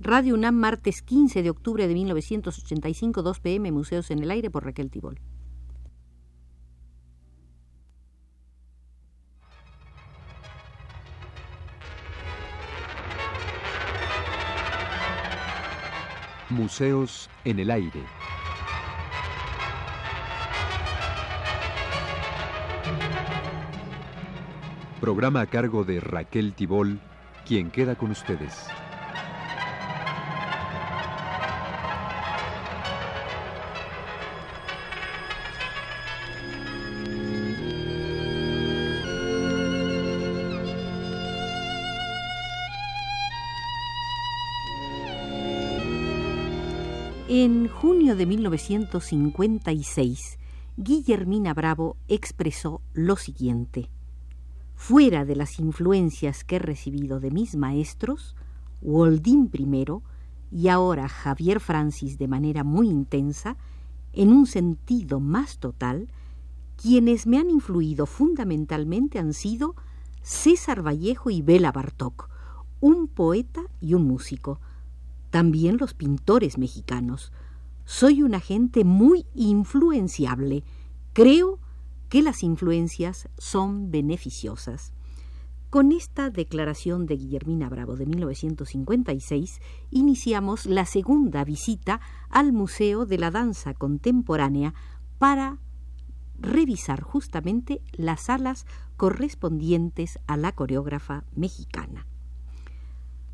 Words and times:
Radio 0.00 0.34
UNAM, 0.34 0.54
martes 0.54 1.02
15 1.02 1.42
de 1.42 1.50
octubre 1.50 1.88
de 1.88 1.92
1985, 1.92 3.20
2 3.20 3.40
pm, 3.40 3.72
Museos 3.72 4.12
en 4.12 4.20
el 4.20 4.30
Aire 4.30 4.48
por 4.48 4.64
Raquel 4.64 4.90
Tibol. 4.90 5.20
Museos 16.48 17.28
en 17.44 17.58
el 17.58 17.70
Aire. 17.70 18.02
Programa 25.00 25.40
a 25.40 25.46
cargo 25.46 25.82
de 25.84 25.98
Raquel 25.98 26.54
Tibol, 26.54 27.00
quien 27.44 27.72
queda 27.72 27.96
con 27.96 28.12
ustedes. 28.12 28.68
Junio 48.08 48.16
de 48.16 48.26
1956, 48.26 50.38
Guillermina 50.78 51.52
Bravo 51.52 51.98
expresó 52.08 52.80
lo 52.94 53.16
siguiente. 53.16 53.90
Fuera 54.74 55.26
de 55.26 55.36
las 55.36 55.58
influencias 55.58 56.42
que 56.42 56.56
he 56.56 56.58
recibido 56.58 57.20
de 57.20 57.30
mis 57.30 57.54
maestros, 57.54 58.34
Waldín 58.80 59.48
primero 59.48 60.00
y 60.50 60.68
ahora 60.68 61.06
Javier 61.06 61.60
Francis 61.60 62.16
de 62.16 62.28
manera 62.28 62.64
muy 62.64 62.88
intensa, 62.88 63.58
en 64.14 64.32
un 64.32 64.46
sentido 64.46 65.20
más 65.20 65.58
total, 65.58 66.08
quienes 66.80 67.26
me 67.26 67.36
han 67.36 67.50
influido 67.50 68.06
fundamentalmente 68.06 69.18
han 69.18 69.34
sido 69.34 69.74
César 70.22 70.80
Vallejo 70.80 71.28
y 71.28 71.42
Bela 71.42 71.72
Bartok, 71.72 72.30
un 72.80 73.06
poeta 73.06 73.60
y 73.82 73.92
un 73.92 74.04
músico, 74.04 74.60
también 75.28 75.76
los 75.76 75.92
pintores 75.92 76.56
mexicanos. 76.56 77.32
Soy 77.90 78.22
una 78.22 78.38
gente 78.38 78.84
muy 78.84 79.24
influenciable. 79.34 80.62
Creo 81.14 81.58
que 82.10 82.20
las 82.20 82.42
influencias 82.42 83.30
son 83.38 83.90
beneficiosas. 83.90 84.92
Con 85.70 85.92
esta 85.92 86.28
declaración 86.28 87.06
de 87.06 87.16
Guillermina 87.16 87.70
Bravo 87.70 87.96
de 87.96 88.04
1956 88.04 89.60
iniciamos 89.90 90.66
la 90.66 90.84
segunda 90.84 91.44
visita 91.44 92.02
al 92.28 92.52
Museo 92.52 93.06
de 93.06 93.16
la 93.16 93.30
Danza 93.30 93.72
Contemporánea 93.72 94.74
para 95.16 95.56
revisar 96.38 97.00
justamente 97.00 97.80
las 97.92 98.24
salas 98.24 98.66
correspondientes 98.98 100.18
a 100.26 100.36
la 100.36 100.52
coreógrafa 100.52 101.24
mexicana. 101.34 102.06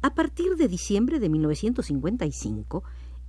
A 0.01 0.15
partir 0.15 0.55
de 0.55 0.69
diciembre 0.69 1.19
de 1.19 1.29
1955, 1.29 2.85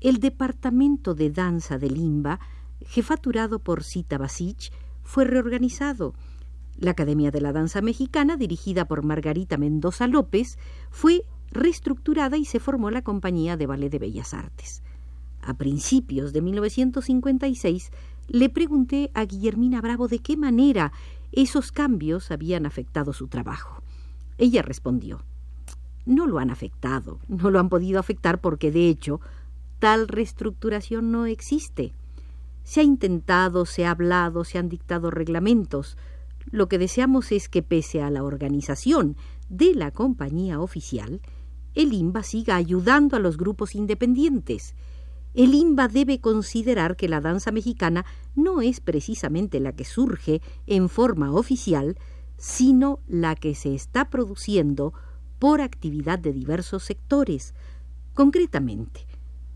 el 0.09 0.19
Departamento 0.19 1.15
de 1.15 1.31
Danza 1.31 1.79
de 1.79 1.89
Limba, 1.89 2.39
jefaturado 2.85 3.57
por 3.57 3.83
Sita 3.83 4.19
Basich, 4.19 4.71
fue 5.01 5.25
reorganizado. 5.25 6.13
La 6.77 6.91
Academia 6.91 7.31
de 7.31 7.41
la 7.41 7.51
Danza 7.51 7.81
Mexicana, 7.81 8.37
dirigida 8.37 8.85
por 8.85 9.03
Margarita 9.03 9.57
Mendoza 9.57 10.05
López, 10.05 10.59
fue 10.91 11.23
reestructurada 11.49 12.37
y 12.37 12.45
se 12.45 12.59
formó 12.59 12.91
la 12.91 13.01
Compañía 13.01 13.57
de 13.57 13.65
Ballet 13.65 13.89
de 13.89 13.97
Bellas 13.97 14.35
Artes. 14.35 14.83
A 15.41 15.55
principios 15.55 16.33
de 16.33 16.41
1956 16.43 17.89
le 18.27 18.49
pregunté 18.49 19.09
a 19.15 19.25
Guillermina 19.25 19.81
Bravo 19.81 20.07
de 20.07 20.19
qué 20.19 20.37
manera 20.37 20.91
esos 21.31 21.71
cambios 21.71 22.29
habían 22.29 22.67
afectado 22.67 23.11
su 23.11 23.27
trabajo. 23.27 23.81
Ella 24.37 24.61
respondió 24.61 25.25
no 26.05 26.27
lo 26.27 26.39
han 26.39 26.51
afectado, 26.51 27.19
no 27.27 27.49
lo 27.49 27.59
han 27.59 27.69
podido 27.69 27.99
afectar 27.99 28.39
porque 28.39 28.71
de 28.71 28.89
hecho 28.89 29.19
tal 29.79 30.07
reestructuración 30.07 31.11
no 31.11 31.25
existe. 31.25 31.93
Se 32.63 32.79
ha 32.79 32.83
intentado, 32.83 33.65
se 33.65 33.85
ha 33.85 33.91
hablado, 33.91 34.43
se 34.43 34.57
han 34.57 34.69
dictado 34.69 35.11
reglamentos. 35.11 35.97
Lo 36.49 36.67
que 36.67 36.77
deseamos 36.77 37.31
es 37.31 37.49
que 37.49 37.61
pese 37.61 38.01
a 38.01 38.09
la 38.09 38.23
organización 38.23 39.17
de 39.49 39.75
la 39.75 39.91
compañía 39.91 40.59
oficial, 40.59 41.21
el 41.75 41.93
IMBA 41.93 42.23
siga 42.23 42.55
ayudando 42.55 43.17
a 43.17 43.19
los 43.19 43.37
grupos 43.37 43.75
independientes. 43.75 44.73
El 45.33 45.53
IMBA 45.53 45.89
debe 45.89 46.21
considerar 46.21 46.95
que 46.95 47.09
la 47.09 47.19
danza 47.19 47.51
mexicana 47.51 48.05
no 48.35 48.61
es 48.61 48.79
precisamente 48.79 49.59
la 49.59 49.73
que 49.73 49.83
surge 49.83 50.41
en 50.65 50.87
forma 50.87 51.33
oficial, 51.33 51.97
sino 52.37 52.99
la 53.07 53.35
que 53.35 53.53
se 53.55 53.75
está 53.75 54.09
produciendo 54.09 54.93
por 55.37 55.61
actividad 55.61 56.17
de 56.17 56.31
diversos 56.31 56.83
sectores. 56.83 57.53
Concretamente, 58.13 59.05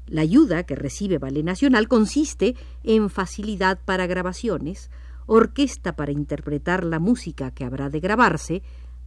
la 0.10 0.22
ayuda 0.22 0.64
que 0.64 0.76
recibe 0.76 1.18
Ballet 1.18 1.44
Nacional 1.44 1.88
consiste 1.88 2.56
en 2.84 3.10
facilidad 3.10 3.80
para 3.86 4.08
grabaciones, 4.08 4.90
orquesta 5.28 5.96
para 5.96 6.12
interpretar 6.12 6.84
la 6.84 7.00
música 7.00 7.52
que 7.52 7.64
habrá 7.64 7.90
de 7.90 8.00
grabarse, 8.00 8.64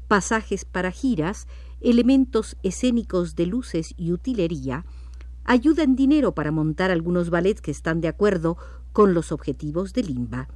pasajes 0.06 0.64
para 0.64 0.92
giras, 0.92 1.48
elementos 1.80 2.56
escénicos 2.62 3.34
de 3.34 3.46
luces 3.46 3.94
y 3.96 4.12
utilería, 4.12 4.84
ayuda 5.44 5.82
en 5.82 5.96
dinero 5.96 6.32
para 6.32 6.52
montar 6.52 6.91
algunos 6.91 7.30
ballets 7.30 7.60
que 7.60 7.72
están 7.72 8.00
de 8.00 8.08
acuerdo 8.08 8.56
con 8.92 9.14
los 9.14 9.32
objetivos 9.32 9.92
de 9.92 10.04
Limba. 10.04 10.48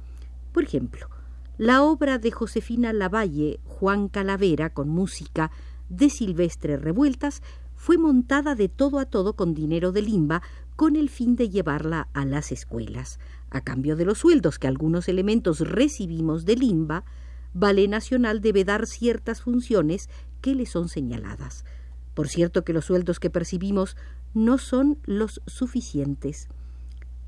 Por 0.53 0.63
ejemplo, 0.63 1.09
la 1.57 1.83
obra 1.83 2.19
de 2.19 2.31
Josefina 2.31 2.93
Lavalle, 2.93 3.59
Juan 3.65 4.07
Calavera, 4.07 4.69
con 4.69 4.89
música 4.89 5.51
de 5.89 6.09
Silvestre 6.09 6.77
Revueltas 6.77 7.41
fue 7.77 7.97
montada 7.97 8.55
de 8.55 8.67
todo 8.67 8.99
a 8.99 9.05
todo 9.05 9.33
con 9.33 9.53
dinero 9.53 9.93
de 9.93 10.01
limba 10.01 10.41
con 10.75 10.95
el 10.95 11.09
fin 11.09 11.35
de 11.35 11.49
llevarla 11.49 12.09
a 12.13 12.25
las 12.25 12.51
escuelas. 12.51 13.19
A 13.49 13.61
cambio 13.61 13.95
de 13.95 14.03
los 14.03 14.17
sueldos 14.17 14.59
que 14.59 14.67
algunos 14.67 15.07
elementos 15.07 15.61
recibimos 15.61 16.43
de 16.43 16.55
limba, 16.55 17.05
Ballet 17.53 17.87
Nacional 17.87 18.41
debe 18.41 18.65
dar 18.65 18.87
ciertas 18.87 19.41
funciones 19.41 20.09
que 20.41 20.53
le 20.53 20.65
son 20.65 20.89
señaladas. 20.89 21.63
Por 22.13 22.27
cierto 22.27 22.63
que 22.65 22.73
los 22.73 22.85
sueldos 22.85 23.19
que 23.19 23.29
percibimos 23.29 23.95
no 24.33 24.57
son 24.57 24.97
los 25.05 25.41
suficientes. 25.45 26.49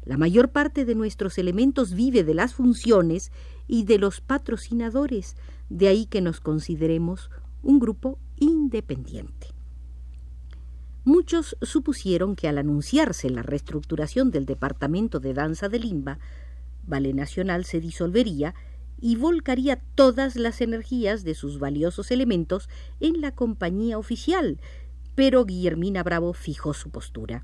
La 0.04 0.18
mayor 0.18 0.50
parte 0.50 0.84
de 0.84 0.96
nuestros 0.96 1.38
elementos 1.38 1.94
vive 1.94 2.24
de 2.24 2.34
las 2.34 2.54
funciones 2.54 3.32
y 3.68 3.84
de 3.84 4.00
los 4.00 4.20
patrocinadores, 4.20 5.36
de 5.70 5.88
ahí 5.88 6.06
que 6.06 6.22
nos 6.22 6.40
consideremos 6.40 7.30
un 7.62 7.80
grupo 7.80 8.18
independiente. 8.38 9.59
Muchos 11.09 11.58
supusieron 11.64 12.36
que 12.36 12.47
al 12.47 12.59
anunciarse 12.59 13.31
la 13.31 13.42
reestructuración 13.42 14.30
del 14.30 14.46
Departamento 14.46 15.20
de 15.20 15.34
Danza 15.34 15.68
de 15.68 15.80
Limba, 15.80 16.20
Ballet 16.86 17.16
Nacional 17.16 17.66
se 17.66 17.80
disolvería 17.80 18.53
y 19.02 19.16
volcaría 19.16 19.81
todas 19.96 20.36
las 20.36 20.62
energías 20.62 21.24
de 21.24 21.34
sus 21.34 21.58
valiosos 21.58 22.12
elementos 22.12 22.70
en 23.00 23.22
la 23.22 23.34
compañía 23.34 23.97
oficial, 23.97 24.62
pero 25.16 25.46
Guillermina 25.46 26.03
Bravo 26.03 26.34
fijó 26.34 26.75
su 26.75 26.92
postura. 26.92 27.44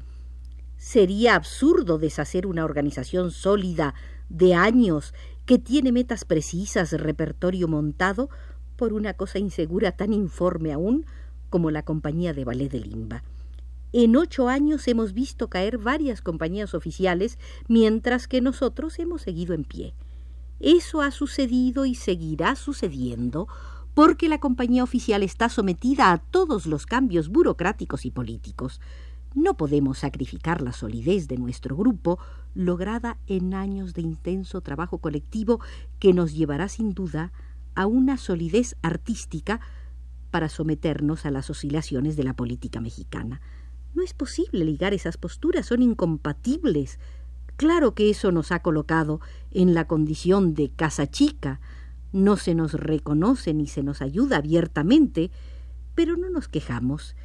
Sería 0.78 1.34
absurdo 1.34 1.97
deshacer 1.97 2.46
una 2.46 2.66
organización 2.66 3.32
sólida 3.32 3.96
de 4.30 4.53
años 4.53 5.12
que 5.47 5.58
tiene 5.58 5.92
metas 5.92 6.24
precisas, 6.24 6.92
repertorio 6.92 7.68
montado, 7.68 8.30
por 8.76 8.94
una 8.94 9.16
cosa 9.16 9.40
insegura 9.40 9.94
tan 9.94 10.14
informe 10.14 10.72
aún 10.72 11.08
como 11.50 11.72
la 11.72 11.82
compañía 11.82 12.32
de 12.32 12.46
ballet 12.46 12.70
de 12.70 12.82
Limba. 12.82 13.23
En 13.97 14.18
ocho 14.18 14.50
años 14.50 14.90
hemos 14.90 15.14
visto 15.14 15.50
caer 15.50 15.78
varias 15.78 16.22
compañías 16.22 16.74
oficiales, 16.74 17.40
mientras 17.70 18.28
que 18.28 18.42
nosotros 18.42 19.00
hemos 19.00 19.22
seguido 19.22 19.53
en 19.53 19.64
pie. 19.64 19.94
Eso 20.59 21.00
ha 21.00 21.12
sucedido 21.12 21.86
y 21.86 21.96
seguirá 21.96 22.58
sucediendo 22.58 23.47
porque 23.94 24.28
la 24.28 24.42
compañía 24.42 24.84
oficial 24.84 25.24
está 25.24 25.47
sometida 25.47 26.12
a 26.12 26.18
todos 26.18 26.66
los 26.66 26.86
cambios 26.86 27.30
burocráticos 27.30 28.06
y 28.06 28.12
políticos. 28.12 28.82
No 29.34 29.56
podemos 29.56 30.00
sacrificar 30.00 30.62
la 30.62 30.74
solidez 30.74 31.30
de 31.30 31.38
nuestro 31.38 31.78
grupo, 31.78 32.20
lograda 32.53 33.18
en 33.28 33.53
años 33.53 33.94
de 33.94 34.02
intenso 34.02 34.59
trabajo 34.59 34.98
colectivo 34.98 35.62
que 36.00 36.12
nos 36.12 36.34
llevará 36.34 36.68
sin 36.68 36.94
duda 36.94 37.32
a 37.76 37.86
una 37.86 38.18
solidez 38.18 38.76
artística 38.82 39.62
para 40.32 40.50
someternos 40.50 41.26
a 41.26 41.32
las 41.32 41.50
oscilaciones 41.50 42.18
de 42.18 42.26
la 42.26 42.36
política 42.36 42.82
mexicana. 42.82 43.40
No 43.96 44.03
es 44.03 44.14
posible 44.14 44.66
ligar 44.66 44.94
esas 44.94 45.18
posturas, 45.18 45.68
son 45.68 45.82
incompatibles. 45.82 47.00
Claro 47.56 47.96
que 47.96 48.09
eso 48.09 48.32
nos 48.34 48.52
ha 48.52 48.62
colocado 48.62 49.22
en 49.52 49.74
la 49.74 49.88
condición 49.88 50.53
de 50.53 50.70
casa 50.70 51.09
chica, 51.09 51.62
no 52.12 52.36
se 52.36 52.56
nos 52.56 52.74
reconoce 52.74 53.53
ni 53.53 53.68
se 53.68 53.84
nos 53.84 54.02
ayuda 54.02 54.38
abiertamente, 54.38 55.32
pero 55.96 56.18
no 56.18 56.30
nos 56.30 56.50
quejamos. 56.50 57.16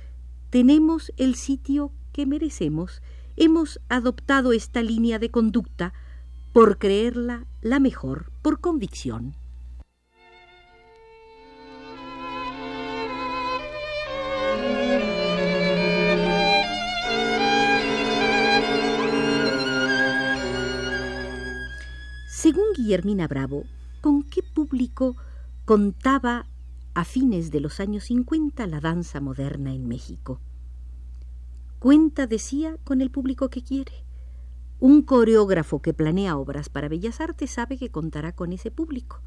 Tenemos 0.50 1.12
el 1.16 1.34
sitio 1.34 1.92
que 2.12 2.26
merecemos, 2.26 3.02
hemos 3.36 3.80
adoptado 3.88 4.52
esta 4.52 4.82
línea 4.82 5.18
de 5.18 5.30
conducta 5.30 5.92
por 6.52 6.78
creerla 6.78 7.46
la 7.62 7.80
mejor, 7.80 8.32
por 8.42 8.60
convicción. 8.60 9.34
Guillermina 22.90 23.28
Bravo, 23.28 23.66
¿con 24.00 24.24
qué 24.24 24.42
público 24.42 25.14
contaba 25.64 26.46
a 26.92 27.04
fines 27.04 27.52
de 27.52 27.60
los 27.60 27.78
años 27.78 28.02
50 28.02 28.66
la 28.66 28.80
danza 28.80 29.20
moderna 29.20 29.72
en 29.72 29.86
México? 29.86 30.40
Cuenta, 31.78 32.26
decía, 32.26 32.78
con 32.82 33.00
el 33.00 33.12
público 33.12 33.48
que 33.48 33.62
quiere. 33.62 33.92
Un 34.80 35.02
coreógrafo 35.02 35.80
que 35.80 35.94
planea 35.94 36.36
obras 36.36 36.68
para 36.68 36.88
Bellas 36.88 37.20
Artes 37.20 37.52
sabe 37.52 37.78
que 37.78 37.92
contará 37.92 38.34
con 38.34 38.52
ese 38.52 38.72
público. 38.72 39.22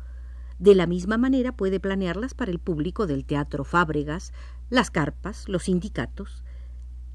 De 0.60 0.76
la 0.76 0.86
misma 0.86 1.18
manera 1.18 1.56
puede 1.56 1.80
planearlas 1.80 2.34
para 2.34 2.52
el 2.52 2.60
público 2.60 3.08
del 3.08 3.24
Teatro 3.24 3.64
Fábregas, 3.64 4.34
las 4.70 4.92
carpas, 4.92 5.48
los 5.48 5.64
sindicatos. 5.64 6.44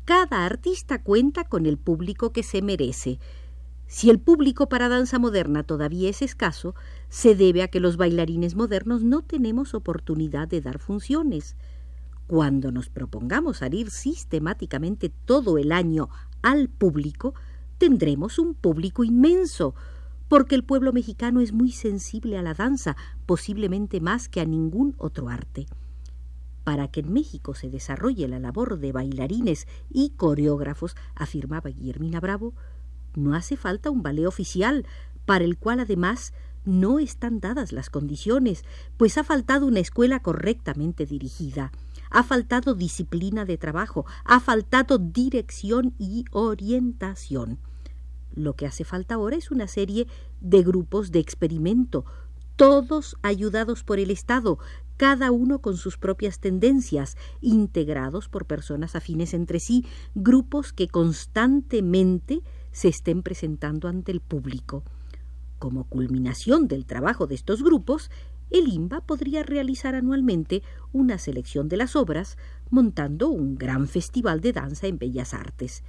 Cada 0.06 0.46
artista 0.46 1.02
cuenta 1.02 1.44
con 1.44 1.66
el 1.66 1.76
público 1.76 2.32
que 2.32 2.42
se 2.42 2.62
merece, 2.62 3.18
si 3.88 4.10
el 4.10 4.20
público 4.20 4.68
para 4.68 4.90
danza 4.90 5.18
moderna 5.18 5.62
todavía 5.62 6.10
es 6.10 6.20
escaso, 6.20 6.74
se 7.08 7.34
debe 7.34 7.62
a 7.62 7.68
que 7.68 7.80
los 7.80 7.96
bailarines 7.96 8.54
modernos 8.54 9.02
no 9.02 9.22
tenemos 9.22 9.72
oportunidad 9.72 10.46
de 10.46 10.60
dar 10.60 10.78
funciones. 10.78 11.56
Cuando 12.26 12.70
nos 12.70 12.90
propongamos 12.90 13.56
salir 13.56 13.90
sistemáticamente 13.90 15.10
todo 15.24 15.56
el 15.56 15.72
año 15.72 16.10
al 16.42 16.68
público, 16.68 17.32
tendremos 17.78 18.38
un 18.38 18.52
público 18.52 19.04
inmenso, 19.04 19.74
porque 20.28 20.54
el 20.54 20.64
pueblo 20.64 20.92
mexicano 20.92 21.40
es 21.40 21.54
muy 21.54 21.72
sensible 21.72 22.36
a 22.36 22.42
la 22.42 22.52
danza, 22.52 22.94
posiblemente 23.24 24.02
más 24.02 24.28
que 24.28 24.42
a 24.42 24.44
ningún 24.44 24.96
otro 24.98 25.30
arte. 25.30 25.66
Para 26.62 26.88
que 26.88 27.00
en 27.00 27.14
México 27.14 27.54
se 27.54 27.70
desarrolle 27.70 28.28
la 28.28 28.38
labor 28.38 28.78
de 28.78 28.92
bailarines 28.92 29.66
y 29.88 30.10
coreógrafos, 30.10 30.94
afirmaba 31.14 31.70
Guillermina 31.70 32.20
Bravo, 32.20 32.52
no 33.14 33.34
hace 33.34 33.56
falta 33.56 33.90
un 33.90 34.02
ballet 34.02 34.26
oficial, 34.26 34.86
para 35.24 35.44
el 35.44 35.58
cual 35.58 35.80
además 35.80 36.32
no 36.64 36.98
están 36.98 37.40
dadas 37.40 37.72
las 37.72 37.90
condiciones, 37.90 38.64
pues 38.96 39.18
ha 39.18 39.24
faltado 39.24 39.66
una 39.66 39.80
escuela 39.80 40.20
correctamente 40.20 41.06
dirigida, 41.06 41.72
ha 42.10 42.22
faltado 42.22 42.74
disciplina 42.74 43.44
de 43.44 43.58
trabajo, 43.58 44.06
ha 44.24 44.40
faltado 44.40 44.98
dirección 44.98 45.94
y 45.98 46.24
orientación. 46.30 47.58
Lo 48.34 48.54
que 48.54 48.66
hace 48.66 48.84
falta 48.84 49.14
ahora 49.14 49.36
es 49.36 49.50
una 49.50 49.66
serie 49.66 50.06
de 50.40 50.62
grupos 50.62 51.10
de 51.10 51.18
experimento, 51.18 52.04
todos 52.56 53.16
ayudados 53.22 53.84
por 53.84 53.98
el 53.98 54.10
Estado, 54.10 54.58
cada 54.96 55.30
uno 55.30 55.60
con 55.60 55.76
sus 55.76 55.96
propias 55.96 56.40
tendencias, 56.40 57.16
integrados 57.40 58.28
por 58.28 58.46
personas 58.46 58.96
afines 58.96 59.32
entre 59.32 59.60
sí, 59.60 59.86
grupos 60.14 60.72
que 60.72 60.88
constantemente 60.88 62.42
se 62.72 62.88
estén 62.88 63.22
presentando 63.22 63.88
ante 63.88 64.12
el 64.12 64.20
público. 64.20 64.84
Como 65.58 65.84
culminación 65.84 66.68
del 66.68 66.86
trabajo 66.86 67.26
de 67.26 67.34
estos 67.34 67.62
grupos, 67.62 68.10
el 68.50 68.68
IMBA 68.68 69.02
podría 69.02 69.42
realizar 69.42 69.94
anualmente 69.94 70.62
una 70.92 71.18
selección 71.18 71.68
de 71.68 71.76
las 71.76 71.96
obras, 71.96 72.38
montando 72.70 73.28
un 73.28 73.56
gran 73.56 73.88
festival 73.88 74.40
de 74.40 74.52
danza 74.52 74.86
en 74.86 74.98
Bellas 74.98 75.34
Artes. 75.34 75.82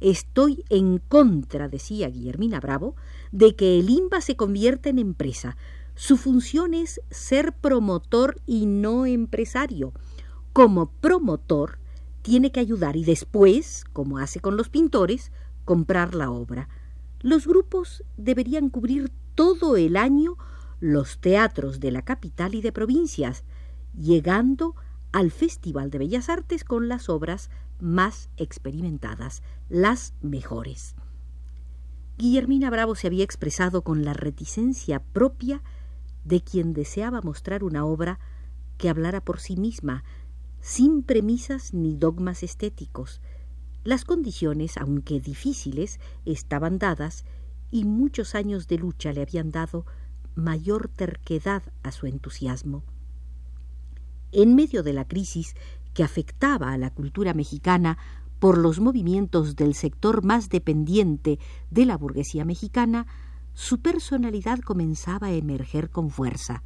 Estoy 0.00 0.64
en 0.68 0.98
contra, 0.98 1.68
decía 1.68 2.08
Guillermina 2.08 2.60
Bravo, 2.60 2.96
de 3.30 3.54
que 3.54 3.78
el 3.78 3.90
IMBA 3.90 4.20
se 4.20 4.36
convierta 4.36 4.88
en 4.88 4.98
empresa. 4.98 5.56
Su 5.94 6.16
función 6.16 6.74
es 6.74 7.00
ser 7.10 7.52
promotor 7.52 8.40
y 8.46 8.66
no 8.66 9.06
empresario. 9.06 9.92
Como 10.52 10.90
promotor, 10.90 11.78
tiene 12.22 12.52
que 12.52 12.60
ayudar 12.60 12.96
y 12.96 13.04
después, 13.04 13.84
como 13.92 14.18
hace 14.18 14.40
con 14.40 14.56
los 14.56 14.68
pintores, 14.68 15.30
comprar 15.64 16.14
la 16.14 16.30
obra. 16.30 16.68
Los 17.20 17.46
grupos 17.46 18.04
deberían 18.16 18.68
cubrir 18.68 19.10
todo 19.34 19.76
el 19.76 19.96
año 19.96 20.36
los 20.80 21.18
teatros 21.18 21.80
de 21.80 21.92
la 21.92 22.02
capital 22.02 22.54
y 22.54 22.60
de 22.60 22.72
provincias, 22.72 23.44
llegando 23.96 24.74
al 25.12 25.30
Festival 25.30 25.90
de 25.90 25.98
Bellas 25.98 26.28
Artes 26.28 26.64
con 26.64 26.88
las 26.88 27.08
obras 27.08 27.50
más 27.80 28.30
experimentadas, 28.36 29.42
las 29.68 30.14
mejores. 30.20 30.96
Guillermina 32.18 32.70
Bravo 32.70 32.94
se 32.94 33.06
había 33.06 33.24
expresado 33.24 33.82
con 33.82 34.04
la 34.04 34.12
reticencia 34.12 35.02
propia 35.02 35.62
de 36.24 36.40
quien 36.40 36.72
deseaba 36.72 37.20
mostrar 37.20 37.64
una 37.64 37.84
obra 37.84 38.20
que 38.78 38.88
hablara 38.88 39.24
por 39.24 39.40
sí 39.40 39.56
misma, 39.56 40.04
sin 40.60 41.02
premisas 41.02 41.74
ni 41.74 41.96
dogmas 41.96 42.42
estéticos, 42.42 43.20
las 43.84 44.04
condiciones, 44.04 44.76
aunque 44.76 45.20
difíciles, 45.20 45.98
estaban 46.24 46.78
dadas 46.78 47.24
y 47.70 47.84
muchos 47.84 48.34
años 48.34 48.68
de 48.68 48.78
lucha 48.78 49.12
le 49.12 49.22
habían 49.22 49.50
dado 49.50 49.86
mayor 50.34 50.88
terquedad 50.88 51.62
a 51.82 51.90
su 51.90 52.06
entusiasmo. 52.06 52.84
En 54.30 54.54
medio 54.54 54.82
de 54.82 54.92
la 54.92 55.06
crisis 55.06 55.54
que 55.94 56.04
afectaba 56.04 56.72
a 56.72 56.78
la 56.78 56.90
cultura 56.90 57.34
mexicana 57.34 57.98
por 58.38 58.58
los 58.58 58.80
movimientos 58.80 59.56
del 59.56 59.74
sector 59.74 60.24
más 60.24 60.48
dependiente 60.48 61.38
de 61.70 61.86
la 61.86 61.96
burguesía 61.96 62.44
mexicana, 62.44 63.06
su 63.52 63.80
personalidad 63.80 64.60
comenzaba 64.60 65.28
a 65.28 65.32
emerger 65.32 65.90
con 65.90 66.10
fuerza. 66.10 66.62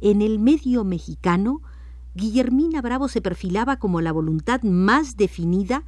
En 0.00 0.22
el 0.22 0.38
medio 0.38 0.84
mexicano, 0.84 1.62
Guillermina 2.14 2.80
Bravo 2.80 3.08
se 3.08 3.20
perfilaba 3.20 3.78
como 3.78 4.00
la 4.00 4.12
voluntad 4.12 4.62
más 4.62 5.16
definida 5.16 5.84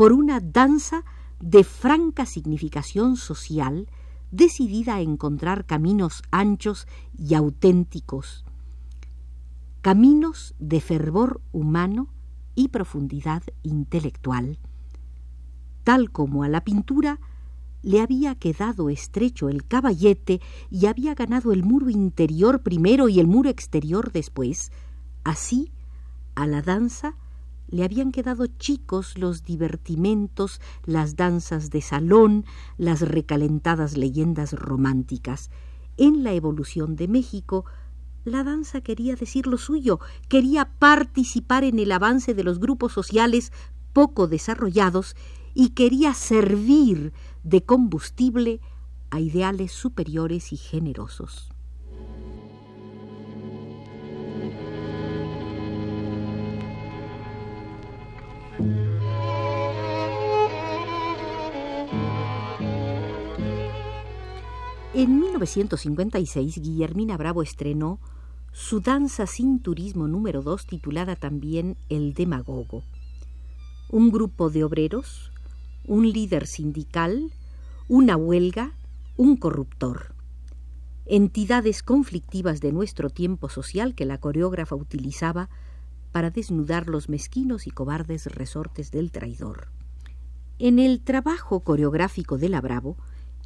por 0.00 0.14
una 0.14 0.40
danza 0.40 1.04
de 1.40 1.62
franca 1.62 2.24
significación 2.24 3.18
social, 3.18 3.86
decidida 4.30 4.94
a 4.94 5.02
encontrar 5.02 5.66
caminos 5.66 6.22
anchos 6.30 6.86
y 7.18 7.34
auténticos, 7.34 8.46
caminos 9.82 10.54
de 10.58 10.80
fervor 10.80 11.42
humano 11.52 12.08
y 12.54 12.68
profundidad 12.68 13.42
intelectual. 13.62 14.58
Tal 15.84 16.10
como 16.10 16.44
a 16.44 16.48
la 16.48 16.64
pintura 16.64 17.20
le 17.82 18.00
había 18.00 18.34
quedado 18.36 18.88
estrecho 18.88 19.50
el 19.50 19.66
caballete 19.66 20.40
y 20.70 20.86
había 20.86 21.14
ganado 21.14 21.52
el 21.52 21.62
muro 21.62 21.90
interior 21.90 22.62
primero 22.62 23.10
y 23.10 23.20
el 23.20 23.26
muro 23.26 23.50
exterior 23.50 24.12
después, 24.12 24.72
así 25.24 25.70
a 26.36 26.46
la 26.46 26.62
danza 26.62 27.16
le 27.70 27.84
habían 27.84 28.12
quedado 28.12 28.46
chicos 28.46 29.16
los 29.16 29.44
divertimentos, 29.44 30.60
las 30.84 31.16
danzas 31.16 31.70
de 31.70 31.80
salón, 31.80 32.44
las 32.76 33.00
recalentadas 33.00 33.96
leyendas 33.96 34.52
románticas. 34.52 35.50
En 35.96 36.24
la 36.24 36.32
evolución 36.32 36.96
de 36.96 37.08
México, 37.08 37.64
la 38.24 38.44
danza 38.44 38.80
quería 38.80 39.14
decir 39.16 39.46
lo 39.46 39.56
suyo, 39.56 40.00
quería 40.28 40.66
participar 40.78 41.64
en 41.64 41.78
el 41.78 41.92
avance 41.92 42.34
de 42.34 42.44
los 42.44 42.58
grupos 42.58 42.92
sociales 42.92 43.52
poco 43.92 44.26
desarrollados 44.28 45.16
y 45.54 45.70
quería 45.70 46.14
servir 46.14 47.12
de 47.44 47.64
combustible 47.64 48.60
a 49.10 49.20
ideales 49.20 49.72
superiores 49.72 50.52
y 50.52 50.56
generosos. 50.56 51.50
En 64.92 65.20
1956, 65.20 66.60
Guillermina 66.60 67.16
Bravo 67.16 67.42
estrenó 67.42 68.00
su 68.50 68.80
danza 68.80 69.28
sin 69.28 69.60
turismo 69.60 70.08
número 70.08 70.42
2 70.42 70.66
titulada 70.66 71.14
también 71.14 71.76
El 71.88 72.12
Demagogo. 72.12 72.82
Un 73.88 74.10
grupo 74.10 74.50
de 74.50 74.64
obreros, 74.64 75.30
un 75.86 76.10
líder 76.10 76.48
sindical, 76.48 77.32
una 77.86 78.16
huelga, 78.16 78.72
un 79.16 79.36
corruptor. 79.36 80.12
Entidades 81.06 81.84
conflictivas 81.84 82.60
de 82.60 82.72
nuestro 82.72 83.10
tiempo 83.10 83.48
social 83.48 83.94
que 83.94 84.06
la 84.06 84.18
coreógrafa 84.18 84.74
utilizaba 84.74 85.50
para 86.10 86.30
desnudar 86.30 86.88
los 86.88 87.08
mezquinos 87.08 87.68
y 87.68 87.70
cobardes 87.70 88.26
resortes 88.26 88.90
del 88.90 89.12
traidor. 89.12 89.68
En 90.58 90.80
el 90.80 91.00
trabajo 91.00 91.60
coreográfico 91.60 92.38
de 92.38 92.48
la 92.48 92.60
Bravo, 92.60 92.96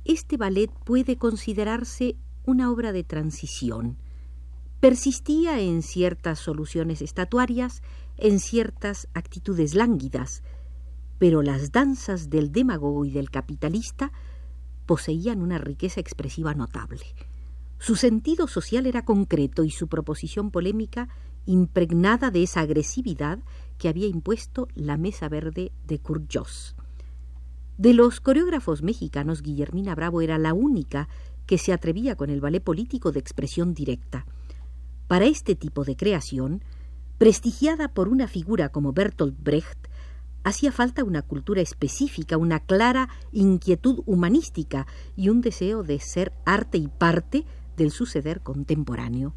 este 0.05 0.37
ballet 0.37 0.71
puede 0.85 1.17
considerarse 1.17 2.17
una 2.45 2.71
obra 2.71 2.93
de 2.93 3.05
transición. 3.05 3.99
Persistía 4.81 5.61
en 5.61 5.83
ciertas 5.83 6.39
soluciones 6.39 7.01
estatuarias, 7.01 7.83
en 8.19 8.39
ciertas 8.39 9.09
actitudes 9.15 9.75
lánguidas, 9.75 10.43
pero 11.19 11.43
las 11.43 11.73
danzas 11.73 12.29
del 12.29 12.53
demagogo 12.53 13.05
y 13.05 13.11
del 13.11 13.31
capitalista 13.31 14.13
poseían 14.85 15.41
una 15.41 15.59
riqueza 15.59 16.01
expresiva 16.01 16.55
notable. 16.55 17.01
Su 17.79 17.97
sentido 17.97 18.47
social 18.47 18.87
era 18.87 19.05
concreto 19.05 19.65
y 19.65 19.71
su 19.71 19.89
proposición 19.89 20.51
polémica 20.51 21.09
impregnada 21.47 22.31
de 22.31 22.43
esa 22.43 22.61
agresividad 22.61 23.39
que 23.79 23.89
había 23.89 24.07
impuesto 24.07 24.69
la 24.75 24.97
mesa 24.97 25.29
verde 25.29 25.73
de 25.87 25.99
Kurt 25.99 26.31
De 27.77 27.93
los 27.93 28.21
coreógrafos 28.21 28.83
mexicanos, 28.83 29.43
Guillermina 29.43 29.97
Bravo 29.97 30.21
era 30.21 30.39
la 30.39 30.55
única 30.55 31.09
que 31.47 31.59
se 31.59 31.73
atrevía 31.73 32.15
con 32.15 32.31
el 32.31 32.41
ballet 32.41 32.63
político 32.63 33.11
de 33.11 33.19
expresión 33.19 33.75
directa. 33.75 34.27
Para 35.09 35.25
este 35.27 35.57
tipo 35.57 35.85
de 35.85 35.97
creación, 35.97 36.63
prestigiada 37.19 37.89
por 37.89 38.09
una 38.09 38.29
figura 38.29 38.69
como 38.71 38.93
Bertolt 38.93 39.37
Brecht, 39.43 39.89
hacía 40.45 40.71
falta 40.71 41.03
una 41.03 41.23
cultura 41.23 41.63
específica, 41.63 42.37
una 42.37 42.61
clara 42.61 43.09
inquietud 43.33 44.03
humanística 44.07 44.87
y 45.17 45.29
un 45.29 45.41
deseo 45.41 45.83
de 45.83 45.99
ser 45.99 46.33
arte 46.45 46.79
y 46.79 46.87
parte 46.87 47.45
del 47.77 47.91
suceder 47.91 48.41
contemporáneo. 48.41 49.35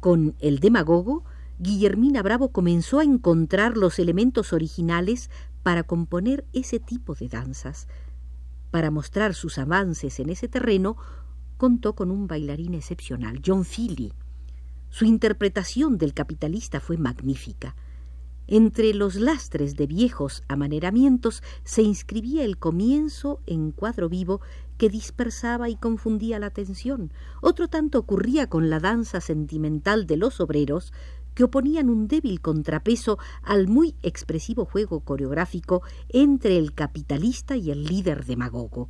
Con 0.00 0.34
el 0.40 0.58
demagogo, 0.58 1.24
Guillermina 1.58 2.22
Bravo 2.22 2.48
comenzó 2.52 3.00
a 3.00 3.04
encontrar 3.04 3.76
los 3.76 3.98
elementos 3.98 4.52
originales 4.52 5.30
para 5.62 5.82
componer 5.82 6.46
ese 6.52 6.80
tipo 6.80 7.14
de 7.14 7.28
danzas. 7.28 7.88
Para 8.70 8.90
mostrar 8.90 9.34
sus 9.34 9.58
avances 9.58 10.20
en 10.20 10.30
ese 10.30 10.48
terreno, 10.48 10.96
contó 11.56 11.94
con 11.94 12.10
un 12.10 12.26
bailarín 12.26 12.74
excepcional, 12.74 13.40
John 13.44 13.64
Philly. 13.64 14.12
Su 14.88 15.04
interpretación 15.04 15.98
del 15.98 16.14
capitalista 16.14 16.80
fue 16.80 16.96
magnífica. 16.96 17.76
Entre 18.46 18.92
los 18.94 19.14
lastres 19.14 19.76
de 19.76 19.86
viejos 19.86 20.42
amaneramientos 20.48 21.42
se 21.62 21.82
inscribía 21.82 22.44
el 22.44 22.58
comienzo 22.58 23.40
en 23.46 23.70
cuadro 23.70 24.08
vivo 24.08 24.40
que 24.76 24.88
dispersaba 24.88 25.68
y 25.68 25.76
confundía 25.76 26.40
la 26.40 26.46
atención. 26.46 27.12
Otro 27.42 27.68
tanto 27.68 28.00
ocurría 28.00 28.48
con 28.48 28.68
la 28.68 28.80
danza 28.80 29.20
sentimental 29.20 30.06
de 30.06 30.16
los 30.16 30.40
obreros, 30.40 30.92
que 31.40 31.44
oponían 31.44 31.88
un 31.88 32.06
débil 32.06 32.42
contrapeso 32.42 33.18
al 33.42 33.66
muy 33.66 33.94
expresivo 34.02 34.66
juego 34.66 35.00
coreográfico 35.00 35.80
entre 36.10 36.58
el 36.58 36.74
capitalista 36.74 37.56
y 37.56 37.70
el 37.70 37.84
líder 37.84 38.26
demagogo. 38.26 38.88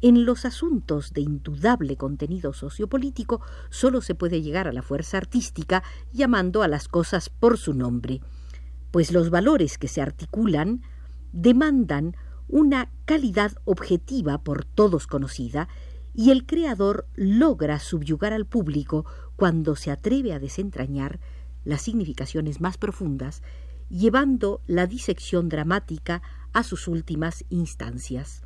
En 0.00 0.24
los 0.24 0.44
asuntos 0.44 1.12
de 1.12 1.22
indudable 1.22 1.96
contenido 1.96 2.52
sociopolítico 2.52 3.40
solo 3.70 4.02
se 4.02 4.14
puede 4.14 4.40
llegar 4.40 4.68
a 4.68 4.72
la 4.72 4.82
fuerza 4.82 5.16
artística 5.16 5.82
llamando 6.12 6.62
a 6.62 6.68
las 6.68 6.86
cosas 6.86 7.28
por 7.28 7.58
su 7.58 7.74
nombre, 7.74 8.20
pues 8.92 9.10
los 9.10 9.30
valores 9.30 9.76
que 9.76 9.88
se 9.88 10.00
articulan 10.00 10.80
demandan 11.32 12.14
una 12.46 12.92
calidad 13.04 13.50
objetiva 13.64 14.44
por 14.44 14.64
todos 14.64 15.08
conocida, 15.08 15.66
y 16.14 16.30
el 16.30 16.46
creador 16.46 17.08
logra 17.16 17.80
subyugar 17.80 18.32
al 18.32 18.46
público 18.46 19.04
cuando 19.34 19.74
se 19.74 19.90
atreve 19.90 20.32
a 20.32 20.38
desentrañar 20.38 21.18
las 21.64 21.82
significaciones 21.82 22.60
más 22.60 22.78
profundas, 22.78 23.42
llevando 23.88 24.60
la 24.66 24.86
disección 24.86 25.48
dramática 25.48 26.22
a 26.52 26.62
sus 26.62 26.88
últimas 26.88 27.44
instancias. 27.50 28.42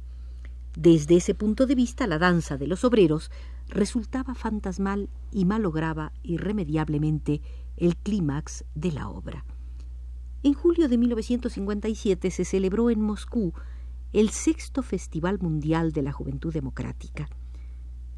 Desde 0.76 1.16
ese 1.16 1.34
punto 1.34 1.66
de 1.66 1.74
vista, 1.74 2.06
la 2.06 2.18
danza 2.18 2.56
de 2.56 2.66
los 2.66 2.84
obreros 2.84 3.30
resultaba 3.68 4.34
fantasmal 4.34 5.08
y 5.32 5.44
malograba 5.44 6.12
irremediablemente 6.22 7.42
el 7.76 7.96
clímax 7.96 8.64
de 8.74 8.92
la 8.92 9.08
obra. 9.08 9.44
En 10.42 10.54
julio 10.54 10.88
de 10.88 10.98
1957 10.98 12.30
se 12.30 12.44
celebró 12.44 12.90
en 12.90 13.00
Moscú 13.00 13.54
el 14.12 14.30
sexto 14.30 14.82
Festival 14.82 15.38
Mundial 15.40 15.92
de 15.92 16.02
la 16.02 16.12
Juventud 16.12 16.52
Democrática. 16.52 17.28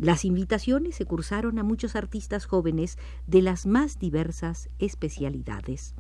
Las 0.01 0.25
invitaciones 0.25 0.95
se 0.95 1.05
cursaron 1.05 1.59
a 1.59 1.63
muchos 1.63 1.95
artistas 1.95 2.47
jóvenes 2.47 2.97
de 3.27 3.43
las 3.43 3.67
más 3.67 3.99
diversas 3.99 4.71
especialidades. 4.79 5.95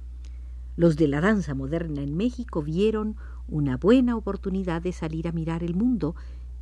Los 0.75 0.97
de 0.97 1.07
la 1.07 1.21
danza 1.21 1.52
moderna 1.54 2.00
en 2.00 2.16
México 2.16 2.62
vieron 2.62 3.16
una 3.47 3.76
buena 3.76 4.16
oportunidad 4.16 4.80
de 4.80 4.92
salir 4.92 5.28
a 5.28 5.33
mirar 5.33 5.62
el 5.62 5.75
mundo 5.75 6.16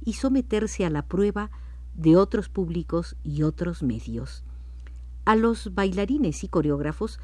y 0.05 0.15
someterse 0.15 0.85
a 0.85 0.91
la 0.91 1.07
prueba 1.07 1.53
de 1.95 2.17
otros 2.17 2.49
públicos 2.49 3.15
y 3.23 3.45
otros 3.45 3.85
medios. 3.85 4.43
A 5.25 5.37
los 5.37 5.73
bailarines 5.77 6.43
y 6.43 6.49
coreógrafos 6.49 7.21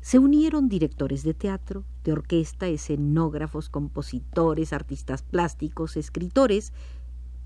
se 0.00 0.20
unieron 0.20 0.68
directores 0.68 1.24
de 1.24 1.34
teatro, 1.34 1.82
de 2.04 2.12
orquesta, 2.12 2.68
escenógrafos, 2.68 3.68
compositores, 3.68 4.72
artistas 4.72 5.22
plásticos, 5.22 5.96
escritores, 5.96 6.72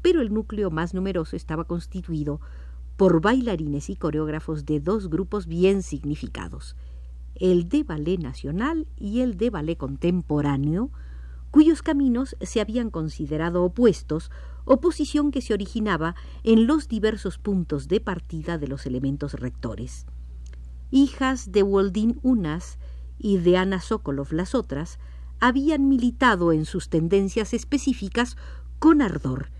pero 0.03 0.21
el 0.21 0.33
núcleo 0.33 0.71
más 0.71 0.95
numeroso 0.95 1.37
estaba 1.37 1.65
constituido 1.65 2.41
por 2.97 3.21
bailarines 3.21 3.89
y 3.91 3.97
coreógrafos 3.97 4.67
de 4.67 4.81
dos 4.81 5.09
grupos 5.09 5.47
bien 5.47 5.83
significados, 5.83 6.77
el 7.35 7.69
de 7.69 7.83
ballet 7.83 8.19
nacional 8.19 8.87
y 8.97 9.21
el 9.21 9.37
de 9.37 9.51
ballet 9.51 9.79
contemporáneo, 9.79 10.91
cuyos 11.51 11.83
caminos 11.83 12.37
se 12.41 12.61
habían 12.61 12.91
considerado 12.91 13.65
opuestos, 13.65 14.31
oposición 14.65 15.31
que 15.31 15.41
se 15.41 15.55
originaba 15.55 16.15
en 16.45 16.67
los 16.67 16.89
diversos 16.89 17.39
puntos 17.39 17.89
de 17.89 18.01
partida 18.01 18.59
de 18.59 18.69
los 18.69 18.87
elementos 18.87 19.35
rectores. 19.35 20.07
Hijas 20.91 21.53
de 21.53 21.63
Woldin 21.63 22.19
unas 22.23 22.79
y 23.19 23.39
de 23.39 23.57
Ana 23.57 23.81
Sokolov 23.81 24.33
las 24.33 24.55
otras, 24.55 24.99
habían 25.41 25.89
militado 25.89 26.53
en 26.53 26.65
sus 26.65 26.89
tendencias 26.89 27.55
específicas 27.55 28.37
con 28.79 29.03
ardor, 29.03 29.51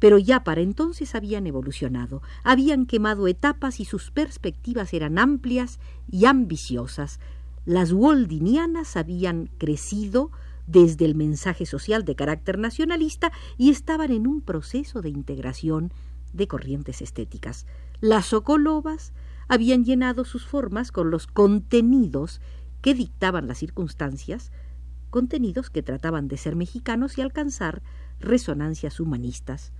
pero 0.00 0.18
ya 0.18 0.42
para 0.42 0.62
entonces 0.62 1.14
habían 1.14 1.46
evolucionado, 1.46 2.22
habían 2.42 2.86
quemado 2.86 3.28
etapas 3.28 3.78
y 3.78 3.84
sus 3.84 4.10
perspectivas 4.10 4.92
eran 4.92 5.18
amplias 5.18 5.78
y 6.10 6.24
ambiciosas. 6.24 7.20
Las 7.66 7.92
woldinianas 7.92 8.96
habían 8.96 9.50
crecido 9.58 10.32
desde 10.66 11.04
el 11.04 11.14
mensaje 11.14 11.66
social 11.66 12.04
de 12.04 12.16
carácter 12.16 12.58
nacionalista 12.58 13.30
y 13.58 13.70
estaban 13.70 14.10
en 14.10 14.26
un 14.26 14.40
proceso 14.40 15.02
de 15.02 15.10
integración 15.10 15.92
de 16.32 16.48
corrientes 16.48 17.02
estéticas. 17.02 17.66
Las 18.00 18.26
Sokolovas 18.26 19.12
habían 19.48 19.84
llenado 19.84 20.24
sus 20.24 20.46
formas 20.46 20.92
con 20.92 21.10
los 21.10 21.26
contenidos 21.26 22.40
que 22.80 22.94
dictaban 22.94 23.48
las 23.48 23.58
circunstancias, 23.58 24.52
contenidos 25.10 25.68
que 25.68 25.82
trataban 25.82 26.28
de 26.28 26.38
ser 26.38 26.56
mexicanos 26.56 27.18
y 27.18 27.20
alcanzar 27.20 27.82
resonancias 28.20 29.00
humanistas. 29.00 29.72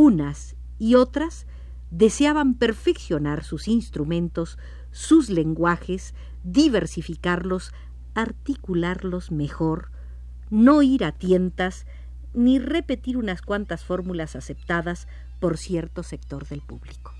Unas 0.00 0.54
y 0.78 0.94
otras 0.94 1.48
deseaban 1.90 2.54
perfeccionar 2.54 3.42
sus 3.42 3.66
instrumentos, 3.66 4.56
sus 4.92 5.28
lenguajes, 5.28 6.14
diversificarlos, 6.44 7.72
articularlos 8.14 9.32
mejor, 9.32 9.90
no 10.50 10.82
ir 10.82 11.02
a 11.02 11.10
tientas, 11.10 11.84
ni 12.32 12.60
repetir 12.60 13.16
unas 13.16 13.42
cuantas 13.42 13.82
fórmulas 13.82 14.36
aceptadas 14.36 15.08
por 15.40 15.58
cierto 15.58 16.04
sector 16.04 16.46
del 16.46 16.60
público. 16.60 17.17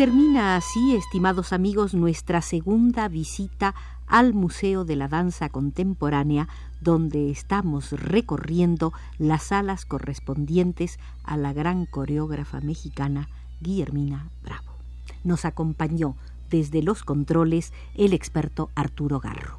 Termina 0.00 0.56
así, 0.56 0.96
estimados 0.96 1.52
amigos, 1.52 1.92
nuestra 1.92 2.40
segunda 2.40 3.06
visita 3.08 3.74
al 4.06 4.32
Museo 4.32 4.86
de 4.86 4.96
la 4.96 5.08
Danza 5.08 5.50
Contemporánea, 5.50 6.48
donde 6.80 7.30
estamos 7.30 7.92
recorriendo 7.92 8.94
las 9.18 9.42
salas 9.42 9.84
correspondientes 9.84 10.98
a 11.22 11.36
la 11.36 11.52
gran 11.52 11.84
coreógrafa 11.84 12.62
mexicana 12.62 13.28
Guillermina 13.60 14.30
Bravo. 14.42 14.72
Nos 15.22 15.44
acompañó 15.44 16.16
desde 16.48 16.82
los 16.82 17.04
controles 17.04 17.74
el 17.94 18.14
experto 18.14 18.70
Arturo 18.74 19.20
Garro. 19.20 19.58